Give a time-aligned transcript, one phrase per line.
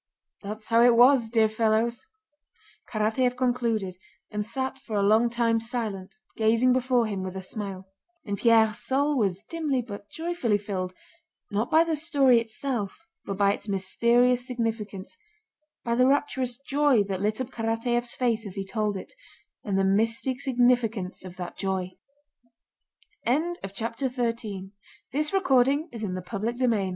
[0.41, 2.07] That's how it was, dear fellows!"
[2.89, 3.97] Karatáev concluded
[4.31, 7.85] and sat for a long time silent, gazing before him with a smile.
[8.25, 10.95] And Pierre's soul was dimly but joyfully filled
[11.51, 15.19] not by the story itself but by its mysterious significance:
[15.83, 19.13] by the rapturous joy that lit up Karatáev's face as he told it,
[19.63, 21.91] and the mystic significance of that joy.
[23.23, 24.71] CHAPTER XIV
[25.13, 26.01] "À vos places!" * suddenly cried
[26.47, 26.89] a voice.